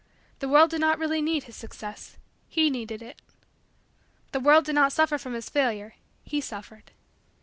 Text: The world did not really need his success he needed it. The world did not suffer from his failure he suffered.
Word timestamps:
The 0.39 0.47
world 0.49 0.71
did 0.71 0.81
not 0.81 0.97
really 0.97 1.21
need 1.21 1.43
his 1.43 1.55
success 1.55 2.17
he 2.49 2.71
needed 2.71 3.03
it. 3.03 3.21
The 4.31 4.39
world 4.39 4.65
did 4.65 4.73
not 4.73 4.91
suffer 4.91 5.19
from 5.19 5.33
his 5.33 5.47
failure 5.47 5.93
he 6.23 6.41
suffered. 6.41 6.89